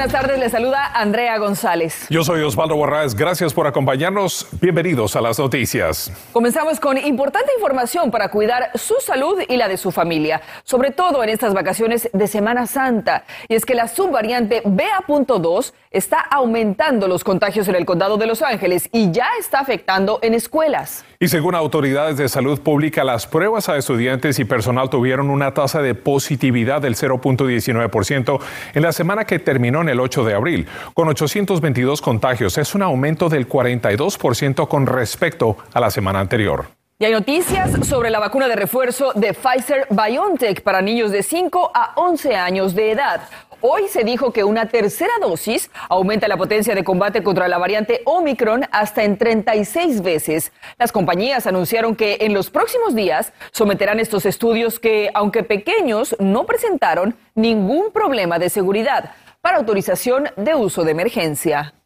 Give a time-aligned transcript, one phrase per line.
[0.00, 0.38] Buenas tardes.
[0.38, 2.06] Le saluda Andrea González.
[2.08, 3.14] Yo soy Osvaldo Borraes.
[3.14, 4.46] Gracias por acompañarnos.
[4.58, 6.10] Bienvenidos a las noticias.
[6.32, 11.22] Comenzamos con importante información para cuidar su salud y la de su familia, sobre todo
[11.22, 13.24] en estas vacaciones de Semana Santa.
[13.46, 18.40] Y es que la subvariante BA.2 está aumentando los contagios en el condado de Los
[18.40, 21.04] Ángeles y ya está afectando en escuelas.
[21.18, 25.82] Y según autoridades de salud pública, las pruebas a estudiantes y personal tuvieron una tasa
[25.82, 28.40] de positividad del 0.19%
[28.72, 32.58] en la semana que terminó en el 8 de abril, con 822 contagios.
[32.58, 36.66] Es un aumento del 42% con respecto a la semana anterior.
[36.98, 41.70] Y hay noticias sobre la vacuna de refuerzo de Pfizer BioNTech para niños de 5
[41.72, 43.22] a 11 años de edad.
[43.62, 48.02] Hoy se dijo que una tercera dosis aumenta la potencia de combate contra la variante
[48.04, 50.52] Omicron hasta en 36 veces.
[50.78, 56.44] Las compañías anunciaron que en los próximos días someterán estos estudios que, aunque pequeños, no
[56.44, 61.79] presentaron ningún problema de seguridad para autorización de uso de emergencia.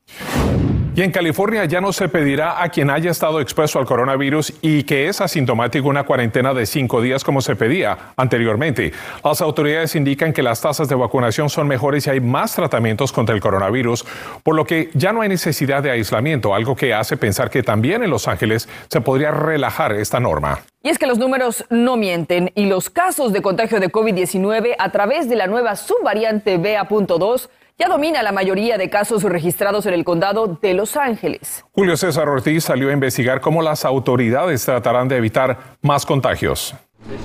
[0.96, 4.84] Y en California ya no se pedirá a quien haya estado expuesto al coronavirus y
[4.84, 8.92] que es asintomático una cuarentena de cinco días como se pedía anteriormente.
[9.24, 13.34] Las autoridades indican que las tasas de vacunación son mejores y hay más tratamientos contra
[13.34, 14.04] el coronavirus,
[14.44, 18.04] por lo que ya no hay necesidad de aislamiento, algo que hace pensar que también
[18.04, 20.60] en Los Ángeles se podría relajar esta norma.
[20.84, 24.92] Y es que los números no mienten y los casos de contagio de COVID-19 a
[24.92, 30.04] través de la nueva subvariante BA.2 ya domina la mayoría de casos registrados en el
[30.04, 31.64] condado de Los Ángeles.
[31.72, 36.74] Julio César Ortiz salió a investigar cómo las autoridades tratarán de evitar más contagios.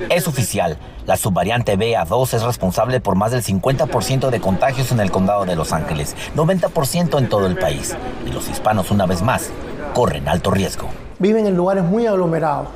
[0.09, 5.11] Es oficial, la subvariante BA2 es responsable por más del 50% de contagios en el
[5.11, 7.95] condado de Los Ángeles, 90% en todo el país.
[8.25, 9.52] Y los hispanos, una vez más,
[9.94, 10.89] corren alto riesgo.
[11.20, 12.67] Viven en lugares muy aglomerados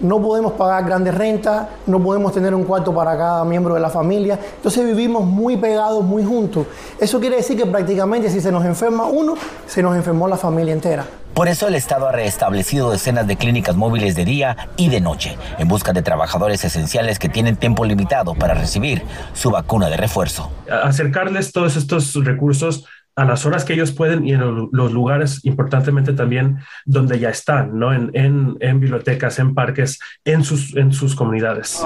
[0.00, 3.90] no podemos pagar grandes rentas, no podemos tener un cuarto para cada miembro de la
[3.90, 6.66] familia, entonces vivimos muy pegados, muy juntos.
[7.00, 9.34] Eso quiere decir que prácticamente si se nos enferma uno,
[9.66, 11.04] se nos enfermó la familia entera.
[11.36, 15.36] Por eso el Estado ha restablecido decenas de clínicas móviles de día y de noche,
[15.58, 19.02] en busca de trabajadores esenciales que tienen tiempo limitado para recibir
[19.34, 20.50] su vacuna de refuerzo.
[20.70, 26.12] Acercarles todos estos recursos a las horas que ellos pueden y en los lugares, importantemente
[26.12, 27.94] también, donde ya están, ¿no?
[27.94, 31.82] En, en, bibliotecas, en parques, en sus, en sus comunidades.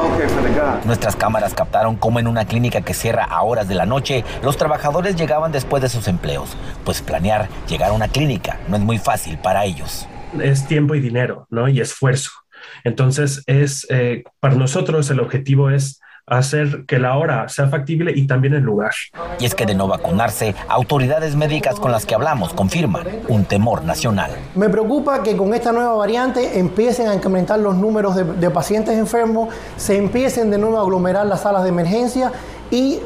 [0.84, 4.56] Nuestras cámaras captaron cómo en una clínica que cierra a horas de la noche, los
[4.56, 8.98] trabajadores llegaban después de sus empleos, pues planear llegar a una clínica no es muy
[8.98, 10.08] fácil para ellos.
[10.40, 11.68] Es tiempo y dinero, ¿no?
[11.68, 12.30] Y esfuerzo.
[12.82, 18.26] Entonces, es, eh, para nosotros el objetivo es hacer que la hora sea factible y
[18.26, 18.92] también el lugar.
[19.38, 23.84] Y es que de no vacunarse, autoridades médicas con las que hablamos confirman un temor
[23.84, 24.30] nacional.
[24.54, 28.96] Me preocupa que con esta nueva variante empiecen a incrementar los números de, de pacientes
[28.96, 32.32] enfermos, se empiecen de nuevo a aglomerar las salas de emergencia
[32.70, 33.00] y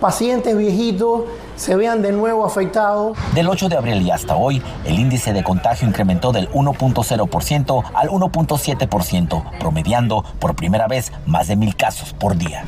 [0.00, 1.22] pacientes viejitos
[1.56, 3.16] se vean de nuevo afectados.
[3.34, 8.08] Del 8 de abril y hasta hoy, el índice de contagio incrementó del 1.0% al
[8.08, 12.64] 1.7%, promediando por primera vez más de mil casos por día.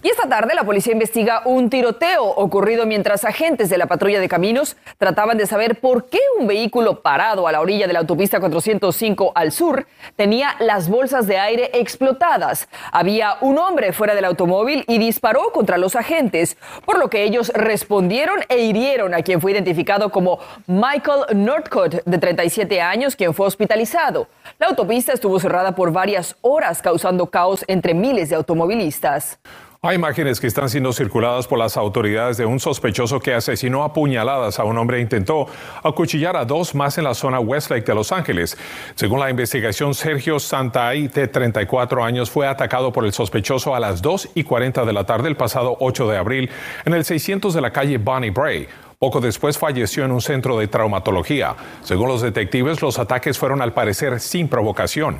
[0.04, 4.28] Y esta tarde la policía investiga un tiroteo ocurrido mientras agentes de la patrulla de
[4.28, 8.40] caminos trataban de saber por qué un vehículo parado a la orilla de la autopista
[8.40, 9.86] 405 al sur
[10.16, 12.68] tenía las bolsas de aire explotadas.
[12.92, 16.56] Había un hombre fuera del automóvil y disparó contra los agentes,
[16.86, 22.18] por lo que ellos respondieron e hirieron a quien fue identificado como Michael Northcott, de
[22.18, 24.28] 37 años, quien fue hospitalizado.
[24.58, 29.38] La autopista estuvo cerrada por varias horas, causando caos entre miles de automovilistas.
[29.86, 33.92] Hay imágenes que están siendo circuladas por las autoridades de un sospechoso que asesinó a
[33.92, 35.46] puñaladas a un hombre e intentó
[35.82, 38.56] acuchillar a dos más en la zona Westlake de Los Ángeles.
[38.94, 44.00] Según la investigación, Sergio Santay, de 34 años, fue atacado por el sospechoso a las
[44.00, 46.50] 2 y 40 de la tarde el pasado 8 de abril
[46.86, 48.66] en el 600 de la calle Bonnie Bray.
[48.98, 51.56] Poco después falleció en un centro de traumatología.
[51.82, 55.18] Según los detectives, los ataques fueron al parecer sin provocación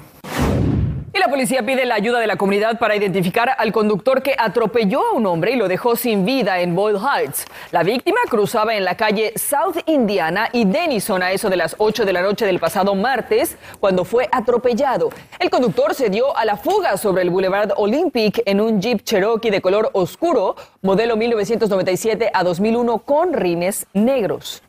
[1.24, 5.12] la policía pide la ayuda de la comunidad para identificar al conductor que atropelló a
[5.14, 7.46] un hombre y lo dejó sin vida en Boyle Heights.
[7.72, 12.04] La víctima cruzaba en la calle South Indiana y Denison a eso de las 8
[12.04, 15.08] de la noche del pasado martes cuando fue atropellado.
[15.38, 19.50] El conductor se dio a la fuga sobre el Boulevard Olympic en un Jeep Cherokee
[19.50, 24.62] de color oscuro, modelo 1997 a 2001 con rines negros.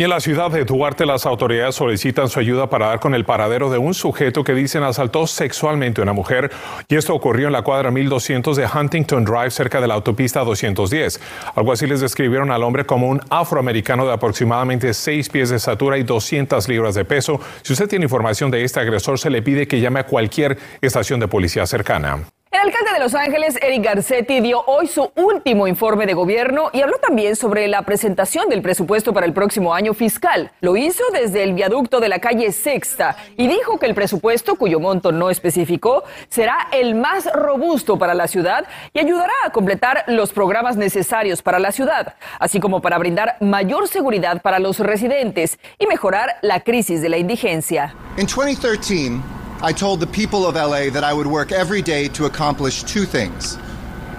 [0.00, 3.24] Y en la ciudad de Duarte las autoridades solicitan su ayuda para dar con el
[3.24, 6.52] paradero de un sujeto que dicen asaltó sexualmente a una mujer
[6.86, 11.20] y esto ocurrió en la cuadra 1200 de Huntington Drive cerca de la autopista 210.
[11.56, 15.98] Algo así les describieron al hombre como un afroamericano de aproximadamente 6 pies de estatura
[15.98, 17.40] y 200 libras de peso.
[17.62, 21.18] Si usted tiene información de este agresor se le pide que llame a cualquier estación
[21.18, 22.22] de policía cercana.
[22.60, 26.80] El alcalde de Los Ángeles, Eric Garcetti, dio hoy su último informe de gobierno y
[26.80, 30.50] habló también sobre la presentación del presupuesto para el próximo año fiscal.
[30.60, 34.80] Lo hizo desde el viaducto de la calle Sexta y dijo que el presupuesto, cuyo
[34.80, 40.32] monto no especificó, será el más robusto para la ciudad y ayudará a completar los
[40.32, 45.86] programas necesarios para la ciudad, así como para brindar mayor seguridad para los residentes y
[45.86, 47.94] mejorar la crisis de la indigencia.
[48.16, 52.26] En 2013, I told the people of LA that I would work every day to
[52.26, 53.58] accomplish two things.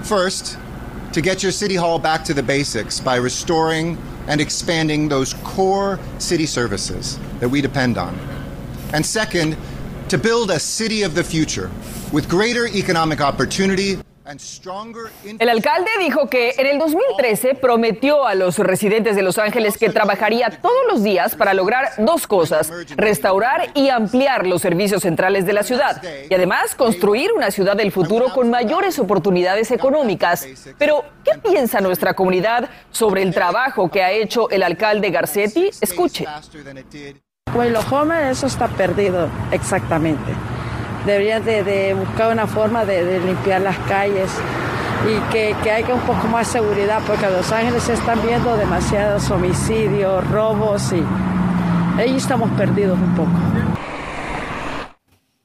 [0.03, 0.57] First,
[1.13, 3.97] to get your city hall back to the basics by restoring
[4.27, 8.19] and expanding those core city services that we depend on.
[8.91, 9.55] And second,
[10.09, 11.71] to build a city of the future
[12.11, 13.97] with greater economic opportunity
[15.39, 19.89] El alcalde dijo que en el 2013 prometió a los residentes de Los Ángeles que
[19.89, 25.53] trabajaría todos los días para lograr dos cosas, restaurar y ampliar los servicios centrales de
[25.53, 30.45] la ciudad y además construir una ciudad del futuro con mayores oportunidades económicas.
[30.77, 35.69] Pero, ¿qué piensa nuestra comunidad sobre el trabajo que ha hecho el alcalde Garcetti?
[35.81, 36.25] Escuche.
[37.51, 40.58] Pues jóvenes eso está perdido, exactamente
[41.05, 44.29] deberían de, buscar una forma de, limpiar las calles
[45.07, 48.55] y que, que haya un poco más seguridad porque en Los Ángeles se están viendo
[48.57, 51.03] demasiados homicidios, robos y
[51.99, 53.31] ahí estamos perdidos un poco.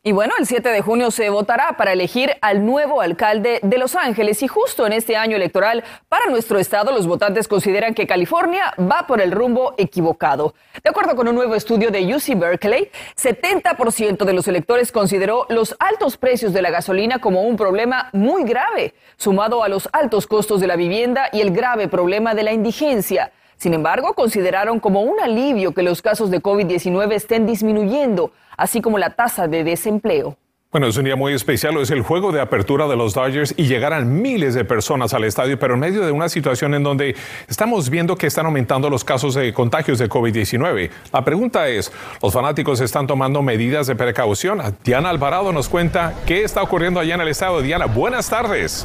[0.07, 3.97] Y bueno, el 7 de junio se votará para elegir al nuevo alcalde de Los
[3.97, 8.75] Ángeles y justo en este año electoral para nuestro estado los votantes consideran que California
[8.79, 10.53] va por el rumbo equivocado.
[10.83, 15.75] De acuerdo con un nuevo estudio de UC Berkeley, 70% de los electores consideró los
[15.79, 20.61] altos precios de la gasolina como un problema muy grave, sumado a los altos costos
[20.61, 23.33] de la vivienda y el grave problema de la indigencia.
[23.57, 28.99] Sin embargo, consideraron como un alivio que los casos de COVID-19 estén disminuyendo así como
[28.99, 30.37] la tasa de desempleo.
[30.75, 33.69] Bueno, es un día muy especial, es el juego de apertura de los Dodgers y
[33.69, 37.15] llegarán miles de personas al estadio, pero en medio de una situación en donde
[37.47, 40.91] estamos viendo que están aumentando los casos de contagios de COVID-19.
[41.13, 44.61] La pregunta es, ¿los fanáticos están tomando medidas de precaución?
[44.83, 47.63] Diana Alvarado nos cuenta qué está ocurriendo allá en el estado.
[47.63, 48.85] Diana, buenas tardes.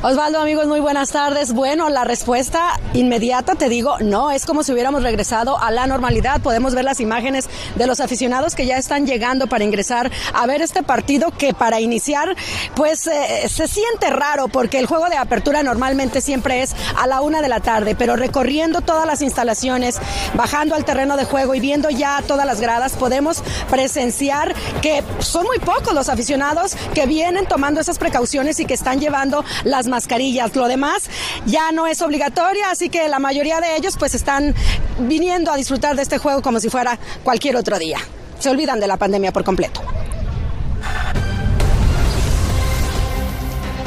[0.00, 1.52] Osvaldo, amigos, muy buenas tardes.
[1.52, 6.40] Bueno, la respuesta inmediata, te digo, no, es como si hubiéramos regresado a la normalidad.
[6.40, 10.62] Podemos ver las imágenes de los aficionados que ya están llegando para ingresar a ver
[10.62, 12.36] este partido que para iniciar,
[12.76, 17.20] pues eh, se siente raro porque el juego de apertura normalmente siempre es a la
[17.20, 19.98] una de la tarde, pero recorriendo todas las instalaciones,
[20.34, 25.44] bajando al terreno de juego y viendo ya todas las gradas, podemos presenciar que son
[25.44, 29.44] muy pocos los aficionados que vienen tomando esas precauciones y que están llevando
[29.88, 30.54] las mascarillas.
[30.54, 31.10] Lo demás
[31.46, 34.54] ya no es obligatoria, así que la mayoría de ellos pues están
[35.00, 37.98] viniendo a disfrutar de este juego como si fuera cualquier otro día.
[38.38, 39.80] Se olvidan de la pandemia por completo.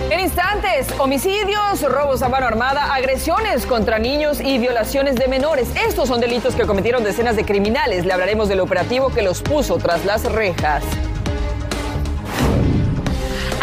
[0.09, 5.69] En instantes, homicidios, robos a mano armada, agresiones contra niños y violaciones de menores.
[5.87, 8.05] Estos son delitos que cometieron decenas de criminales.
[8.05, 10.83] Le hablaremos del operativo que los puso tras las rejas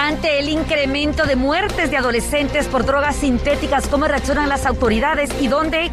[0.08, 5.48] ante el incremento de muertes de adolescentes por drogas sintéticas, ¿cómo reaccionan las autoridades y
[5.48, 5.90] dónde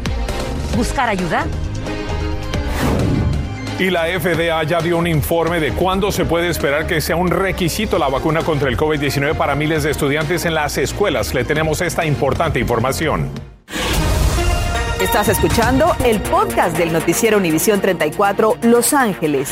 [0.74, 1.46] buscar ayuda?
[3.78, 7.28] Y la FDA ya dio un informe de cuándo se puede esperar que sea un
[7.28, 11.34] requisito la vacuna contra el COVID-19 para miles de estudiantes en las escuelas.
[11.34, 13.30] Le tenemos esta importante información.
[14.98, 19.50] Estás escuchando el podcast del noticiero Univisión 34 Los Ángeles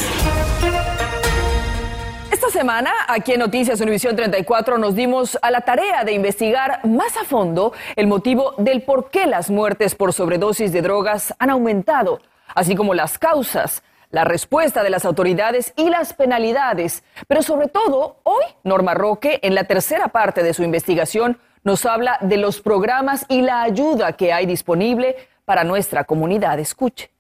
[2.51, 7.25] semana, aquí en Noticias Univisión 34, nos dimos a la tarea de investigar más a
[7.25, 12.21] fondo el motivo del por qué las muertes por sobredosis de drogas han aumentado,
[12.55, 17.03] así como las causas, la respuesta de las autoridades y las penalidades.
[17.27, 22.19] Pero sobre todo, hoy Norma Roque, en la tercera parte de su investigación, nos habla
[22.21, 26.59] de los programas y la ayuda que hay disponible para nuestra comunidad.
[26.59, 27.14] Escuche.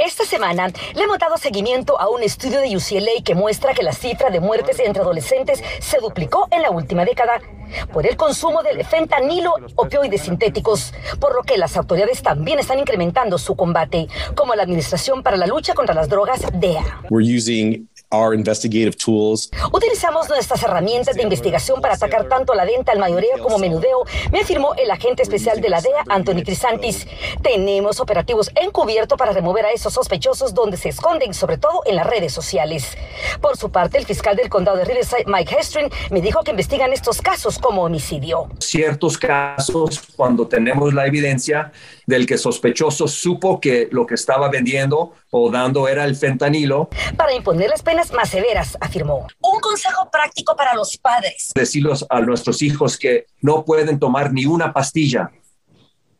[0.00, 3.92] Esta semana le hemos dado seguimiento a un estudio de UCLA que muestra que la
[3.92, 7.38] cifra de muertes entre adolescentes se duplicó en la última década
[7.92, 13.36] por el consumo del fentanilo, opioides sintéticos, por lo que las autoridades también están incrementando
[13.36, 17.02] su combate, como la Administración para la Lucha contra las Drogas, DEA.
[19.72, 24.40] Utilizamos nuestras herramientas de investigación para atacar tanto la venta al mayoreo como menudeo, me
[24.40, 27.06] afirmó el agente especial de la DEA, Anthony Crisantis.
[27.40, 32.04] Tenemos operativos encubierto para remover a esos sospechosos donde se esconden, sobre todo en las
[32.04, 32.98] redes sociales.
[33.40, 36.92] Por su parte, el fiscal del condado de Riverside, Mike Hestrin, me dijo que investigan
[36.92, 38.48] estos casos como homicidio.
[38.58, 41.70] Ciertos casos, cuando tenemos la evidencia
[42.10, 46.90] del que sospechoso supo que lo que estaba vendiendo o dando era el fentanilo.
[47.16, 49.26] Para imponer las penas más severas, afirmó.
[49.40, 51.52] Un consejo práctico para los padres.
[51.54, 55.30] Decirles a nuestros hijos que no pueden tomar ni una pastilla.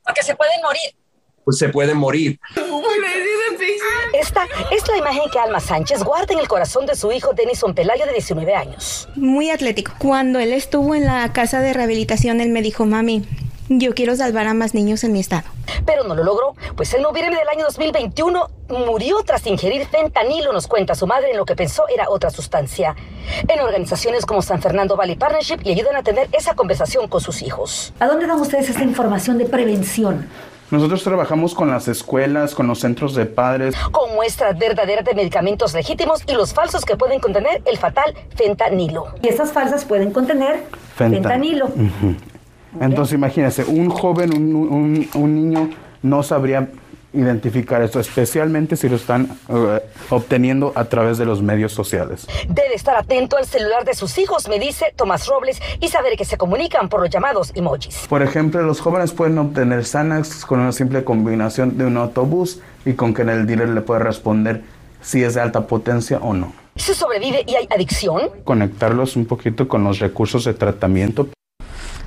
[0.02, 0.94] Porque se pueden morir.
[1.44, 2.38] Pues se pueden morir.
[4.12, 7.74] Esta es la imagen que Alma Sánchez guarda en el corazón de su hijo Denison
[7.74, 9.08] Pelayo de 19 años.
[9.16, 9.92] Muy atlético.
[9.98, 13.24] Cuando él estuvo en la casa de rehabilitación, él me dijo, mami,
[13.78, 15.44] yo quiero salvar a más niños en mi estado.
[15.86, 20.66] Pero no lo logró, pues en noviembre del año 2021 murió tras ingerir fentanilo, nos
[20.66, 22.96] cuenta su madre, en lo que pensó era otra sustancia.
[23.46, 27.42] En organizaciones como San Fernando Valley Partnership y ayudan a tener esa conversación con sus
[27.42, 27.92] hijos.
[28.00, 30.28] ¿A dónde dan ustedes esta información de prevención?
[30.72, 33.74] Nosotros trabajamos con las escuelas, con los centros de padres.
[33.92, 39.14] Con muestras verdaderas de medicamentos legítimos y los falsos que pueden contener el fatal fentanilo.
[39.22, 40.64] Y esas falsas pueden contener
[40.96, 41.68] fentanilo.
[42.78, 45.70] Entonces imagínense, un joven, un, un, niño
[46.02, 46.68] no sabría
[47.12, 52.26] identificar esto, especialmente si lo están eh, obteniendo a través de los medios sociales.
[52.48, 56.24] Debe estar atento al celular de sus hijos, me dice Tomás Robles, y saber que
[56.24, 58.06] se comunican por los llamados emojis.
[58.08, 62.92] Por ejemplo, los jóvenes pueden obtener Xanax con una simple combinación de un autobús y
[62.92, 64.62] con que el dealer le puede responder
[65.02, 66.52] si es de alta potencia o no.
[66.76, 68.30] ¿Se sobrevive y hay adicción?
[68.44, 71.28] Conectarlos un poquito con los recursos de tratamiento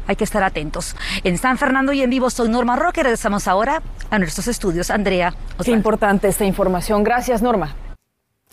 [0.08, 0.96] hay que estar atentos.
[1.24, 3.04] En San Fernando y en vivo soy Norma Roque.
[3.04, 4.90] Regresamos ahora a nuestros estudios.
[4.90, 5.34] Andrea.
[5.64, 7.04] Qué importante esta información.
[7.04, 7.76] Gracias, Norma.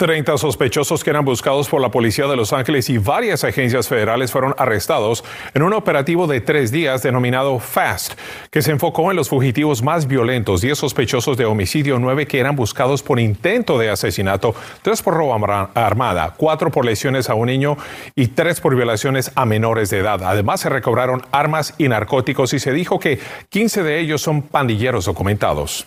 [0.00, 4.33] 30 sospechosos que eran buscados por la policía de Los Ángeles y varias agencias federales
[4.33, 8.14] fueron arrestados en un operativo de tres días denominado FAST,
[8.50, 12.57] que se enfocó en los fugitivos más violentos, 10 sospechosos de homicidio, 9 que eran
[12.57, 15.35] buscados por intento de asesinato, 3 por robo
[15.75, 17.76] armada, 4 por lesiones a un niño
[18.14, 20.23] y 3 por violaciones a menores de edad.
[20.23, 25.04] Además, se recobraron armas y narcóticos y se dijo que 15 de ellos son pandilleros
[25.04, 25.87] documentados.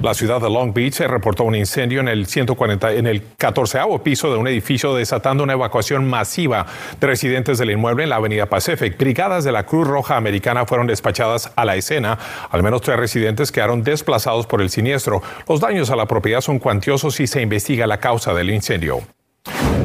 [0.00, 4.30] La ciudad de Long Beach reportó un incendio en el 140, en el 14 piso
[4.30, 6.66] de un edificio desatando una evacuación masiva
[7.00, 8.96] de residentes del inmueble en la avenida Pacific.
[8.96, 12.16] Brigadas de la Cruz Roja Americana fueron despachadas a la escena.
[12.48, 15.20] Al menos tres residentes quedaron desplazados por el siniestro.
[15.48, 19.00] Los daños a la propiedad son cuantiosos y se investiga la causa del incendio.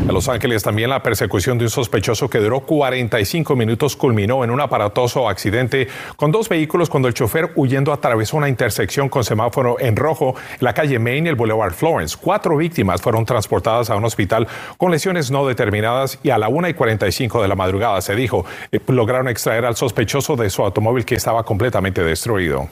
[0.04, 4.52] En Los Ángeles también la persecución de un sospechoso que duró 45 minutos culminó en
[4.52, 9.80] un aparatoso accidente con dos vehículos cuando el chofer huyendo atravesó una intersección con semáforo
[9.80, 12.18] en rojo en la calle Main y el Boulevard Florence.
[12.20, 16.70] Cuatro víctimas fueron transportadas a un hospital con lesiones no determinadas y a la 1
[16.70, 21.06] y 45 de la madrugada se dijo eh, lograron extraer al sospechoso de su automóvil
[21.06, 22.68] que estaba completamente destruido.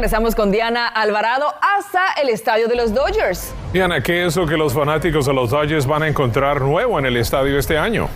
[0.00, 3.52] Regresamos con Diana Alvarado hasta el estadio de los Dodgers.
[3.70, 7.04] Diana, ¿qué es lo que los fanáticos de los Dodgers van a encontrar nuevo en
[7.04, 8.08] el estadio este año?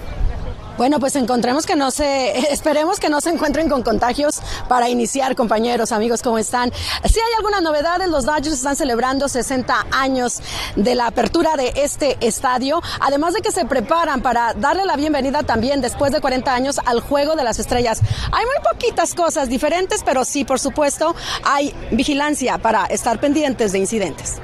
[0.76, 5.36] Bueno, pues encontremos que no se, esperemos que no se encuentren con contagios para iniciar,
[5.36, 6.72] compañeros, amigos, ¿cómo están?
[7.04, 10.40] Si hay alguna novedad, los Dodgers están celebrando 60 años
[10.74, 15.44] de la apertura de este estadio, además de que se preparan para darle la bienvenida
[15.44, 18.00] también después de 40 años al Juego de las Estrellas.
[18.32, 21.14] Hay muy poquitas cosas diferentes, pero sí, por supuesto,
[21.44, 24.40] hay vigilancia para estar pendientes de incidentes.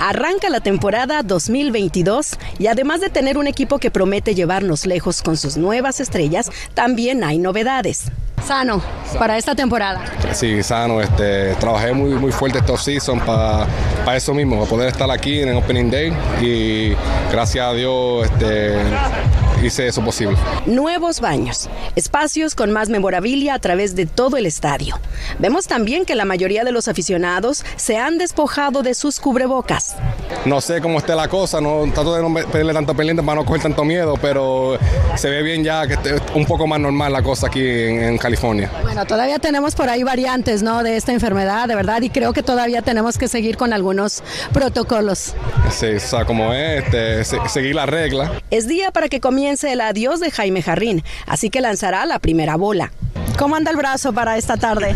[0.00, 5.36] Arranca la temporada 2022 y además de tener un equipo que promete llevarnos lejos con
[5.36, 8.06] sus nuevas estrellas, también hay novedades.
[8.46, 8.82] Sano
[9.18, 10.02] para esta temporada.
[10.32, 11.00] Sí, sano.
[11.00, 13.66] Este, trabajé muy, muy fuerte esta season para
[14.16, 16.94] eso mismo, para poder estar aquí en el Opening Day y
[17.30, 18.74] gracias a Dios este,
[19.66, 20.36] hice eso posible.
[20.66, 24.98] Nuevos baños, espacios con más memorabilia a través de todo el estadio.
[25.38, 29.96] Vemos también que la mayoría de los aficionados se han despojado de sus cubrebocas.
[30.44, 33.44] No sé cómo esté la cosa, no trato de no pedirle tanto pendiente para no
[33.44, 34.78] coger tanto miedo, pero
[35.16, 38.18] se ve bien ya que esté un poco más normal la cosa aquí en, en
[38.18, 38.70] California.
[38.82, 40.82] Bueno, todavía tenemos por ahí variantes, ¿no?
[40.82, 45.34] De esta enfermedad, de verdad, y creo que todavía tenemos que seguir con algunos protocolos.
[45.70, 48.32] Sí, o sea, como es, este, seguir la regla.
[48.50, 52.56] Es día para que comience el adiós de Jaime Jarrín, así que lanzará la primera
[52.56, 52.92] bola.
[53.38, 54.94] ¿Cómo anda el brazo para esta tarde?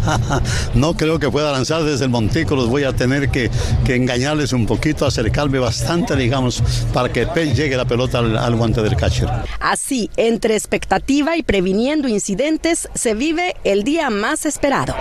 [0.74, 2.66] no creo que pueda lanzar desde el montículo.
[2.66, 3.50] Voy a tener que,
[3.86, 8.96] engañarles un poquito, acercarme bastante, digamos, para que llegue la pelota al, al guante del
[8.96, 9.28] catcher.
[9.60, 14.94] Así, entre expectativa y previniendo incidentes, se vive el día más esperado.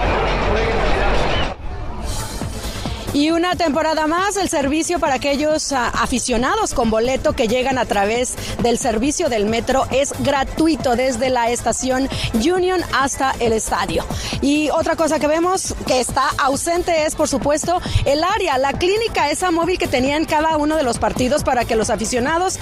[3.13, 7.85] Y una temporada más, el servicio para aquellos ah, aficionados con boleto que llegan a
[7.85, 14.03] través del servicio del metro es gratuito desde la estación Union hasta el estadio.
[14.41, 19.29] Y otra cosa que vemos que está ausente es, por supuesto, el área, la clínica,
[19.29, 22.57] esa móvil que tenían cada uno de los partidos para que los aficionados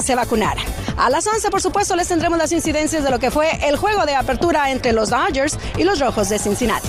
[0.00, 0.64] se vacunaran.
[0.96, 4.06] A las 11, por supuesto, les tendremos las incidencias de lo que fue el juego
[4.06, 6.88] de apertura entre los Dodgers y los Rojos de Cincinnati.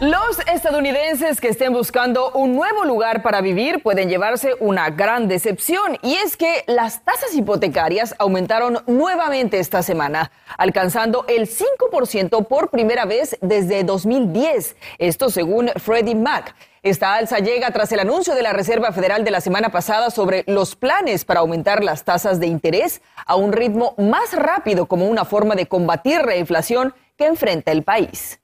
[0.00, 5.96] Los estadounidenses que estén buscando un nuevo lugar para vivir pueden llevarse una gran decepción
[6.02, 13.06] y es que las tasas hipotecarias aumentaron nuevamente esta semana, alcanzando el 5% por primera
[13.06, 14.76] vez desde 2010.
[14.98, 16.54] Esto según Freddie Mac.
[16.82, 20.44] Esta alza llega tras el anuncio de la Reserva Federal de la semana pasada sobre
[20.46, 25.24] los planes para aumentar las tasas de interés a un ritmo más rápido como una
[25.24, 28.40] forma de combatir la inflación que enfrenta el país.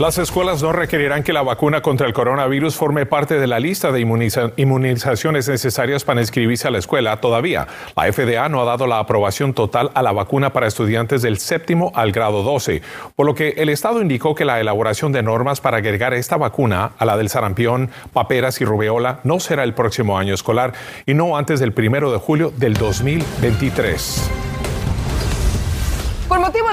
[0.00, 3.92] Las escuelas no requerirán que la vacuna contra el coronavirus forme parte de la lista
[3.92, 7.68] de inmunizaciones necesarias para inscribirse a la escuela todavía.
[7.94, 11.92] La FDA no ha dado la aprobación total a la vacuna para estudiantes del séptimo
[11.94, 12.80] al grado 12,
[13.14, 16.92] por lo que el Estado indicó que la elaboración de normas para agregar esta vacuna
[16.96, 20.72] a la del sarampión, paperas y rubeola no será el próximo año escolar
[21.04, 24.39] y no antes del primero de julio del 2023.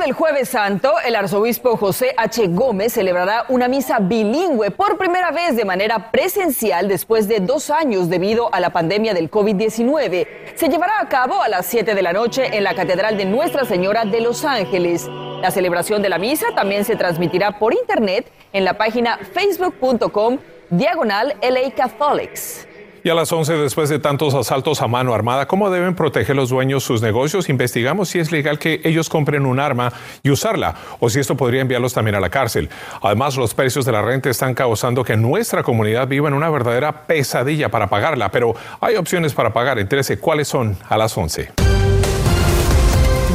[0.08, 2.48] Del Jueves Santo, el arzobispo José H.
[2.48, 8.10] Gómez celebrará una misa bilingüe por primera vez de manera presencial después de dos años
[8.10, 10.26] debido a la pandemia del COVID-19.
[10.56, 13.66] Se llevará a cabo a las 7 de la noche en la Catedral de Nuestra
[13.66, 15.10] Señora de Los Ángeles.
[15.42, 20.38] La celebración de la misa también se transmitirá por internet en la página facebook.com
[20.70, 22.67] diagonal LA Catholics.
[23.08, 26.50] Y a las 11, después de tantos asaltos a mano armada, ¿cómo deben proteger los
[26.50, 27.48] dueños sus negocios?
[27.48, 29.94] Investigamos si es legal que ellos compren un arma
[30.24, 32.70] y usarla, o si esto podría enviarlos también a la cárcel.
[33.02, 37.08] Además, los precios de la renta están causando que nuestra comunidad viva en una verdadera
[37.08, 39.80] pesadilla para pagarla, pero hay opciones para pagar.
[39.80, 41.77] Entérese cuáles son a las 11.